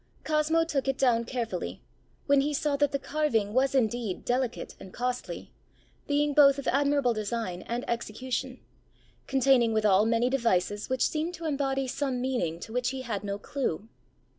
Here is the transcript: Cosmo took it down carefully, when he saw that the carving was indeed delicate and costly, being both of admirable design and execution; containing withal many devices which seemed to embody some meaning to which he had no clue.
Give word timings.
Cosmo 0.23 0.63
took 0.63 0.87
it 0.87 0.97
down 0.97 1.25
carefully, 1.25 1.83
when 2.25 2.41
he 2.41 2.55
saw 2.55 2.75
that 2.77 2.91
the 2.91 2.97
carving 2.97 3.53
was 3.53 3.75
indeed 3.75 4.25
delicate 4.25 4.73
and 4.79 4.91
costly, 4.91 5.53
being 6.07 6.33
both 6.33 6.57
of 6.57 6.67
admirable 6.69 7.13
design 7.13 7.61
and 7.67 7.87
execution; 7.87 8.59
containing 9.27 9.73
withal 9.73 10.07
many 10.07 10.27
devices 10.27 10.89
which 10.89 11.07
seemed 11.07 11.35
to 11.35 11.45
embody 11.45 11.85
some 11.87 12.19
meaning 12.19 12.59
to 12.61 12.73
which 12.73 12.89
he 12.89 13.03
had 13.03 13.23
no 13.23 13.37
clue. 13.37 13.89